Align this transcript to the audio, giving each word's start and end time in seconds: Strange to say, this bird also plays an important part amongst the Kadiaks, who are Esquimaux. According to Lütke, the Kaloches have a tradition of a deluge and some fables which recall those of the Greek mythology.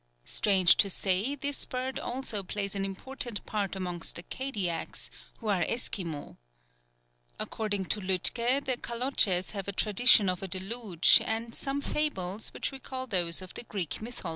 Strange 0.25 0.77
to 0.77 0.89
say, 0.89 1.35
this 1.35 1.63
bird 1.63 1.99
also 1.99 2.41
plays 2.41 2.73
an 2.73 2.83
important 2.83 3.45
part 3.45 3.75
amongst 3.75 4.15
the 4.15 4.23
Kadiaks, 4.23 5.11
who 5.37 5.47
are 5.47 5.63
Esquimaux. 5.67 6.37
According 7.39 7.85
to 7.85 8.01
Lütke, 8.01 8.65
the 8.65 8.77
Kaloches 8.77 9.51
have 9.51 9.67
a 9.67 9.71
tradition 9.71 10.27
of 10.27 10.41
a 10.41 10.47
deluge 10.47 11.21
and 11.23 11.53
some 11.53 11.81
fables 11.81 12.49
which 12.51 12.71
recall 12.71 13.05
those 13.05 13.43
of 13.43 13.53
the 13.53 13.61
Greek 13.63 14.01
mythology. 14.01 14.29